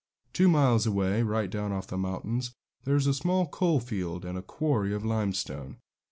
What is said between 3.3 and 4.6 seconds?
coal field and a